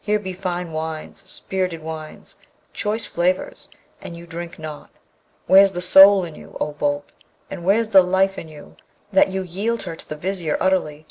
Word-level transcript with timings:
Here 0.00 0.18
be 0.18 0.32
fine 0.32 0.72
wines, 0.72 1.22
spirited 1.28 1.82
wines! 1.82 2.38
choice 2.72 3.04
flavours! 3.04 3.68
and 4.00 4.16
you 4.16 4.26
drink 4.26 4.58
not! 4.58 4.88
Where's 5.46 5.72
the 5.72 5.82
soul 5.82 6.24
in 6.24 6.34
you, 6.34 6.56
O 6.58 6.72
Boolp, 6.72 7.12
and 7.50 7.62
where's 7.62 7.88
the 7.88 8.00
life 8.00 8.38
in 8.38 8.48
you, 8.48 8.76
that 9.12 9.28
you 9.28 9.42
yield 9.42 9.82
her 9.82 9.94
to 9.94 10.08
the 10.08 10.16
Vizier 10.16 10.56
utterly? 10.60 11.06